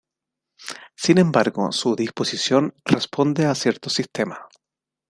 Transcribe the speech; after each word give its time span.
Sin 0.95 1.19
embargo 1.19 1.71
su 1.71 1.95
disposición 1.95 2.73
responde 2.85 3.45
a 3.45 3.53
cierto 3.53 3.91
sistema. 3.91 4.47